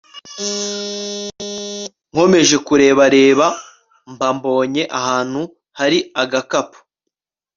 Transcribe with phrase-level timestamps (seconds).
[2.11, 3.47] nkomeje kureba reba
[4.11, 5.41] mba mbonye ahantu
[5.79, 6.79] hari agakapu